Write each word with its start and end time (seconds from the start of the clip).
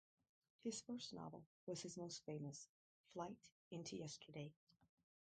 His 0.63 0.81
first 0.81 1.13
novel 1.13 1.43
was 1.67 1.81
his 1.83 1.95
most 1.95 2.25
famous, 2.25 2.67
"Flight 3.13 3.37
into 3.69 3.95
Yesterday". 3.97 4.51